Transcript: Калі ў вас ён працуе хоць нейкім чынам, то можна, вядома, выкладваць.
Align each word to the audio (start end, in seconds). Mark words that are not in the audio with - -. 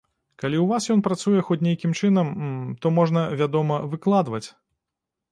Калі 0.41 0.57
ў 0.59 0.63
вас 0.69 0.83
ён 0.93 1.01
працуе 1.07 1.41
хоць 1.49 1.57
нейкім 1.67 1.91
чынам, 1.99 2.31
то 2.85 2.91
можна, 2.95 3.27
вядома, 3.43 3.77
выкладваць. 3.93 4.43